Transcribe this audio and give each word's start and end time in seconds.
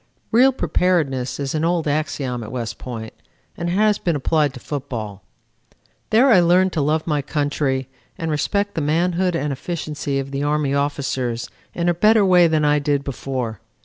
Real 0.31 0.51
preparedness 0.51 1.39
is 1.39 1.53
an 1.53 1.63
old 1.63 1.87
axiom 1.87 2.41
at 2.41 2.51
West 2.51 2.79
Point 2.79 3.13
and 3.55 3.69
it 3.69 3.73
has 3.73 3.99
been 3.99 4.15
applied 4.15 4.51
to 4.55 4.59
football. 4.59 5.21
There 6.09 6.29
I 6.31 6.39
learned 6.39 6.73
to 6.73 6.81
love 6.81 7.05
my 7.05 7.21
country 7.21 7.87
and 8.17 8.31
respect 8.31 8.73
the 8.73 8.81
manhood 8.81 9.35
and 9.35 9.53
efficiency 9.53 10.17
of 10.17 10.31
the 10.31 10.41
Army 10.41 10.73
officers 10.73 11.51
in 11.75 11.87
a 11.87 11.93
better 11.93 12.25
way 12.25 12.47
than 12.47 12.65
I 12.65 12.79
did 12.79 13.03
before. 13.03 13.61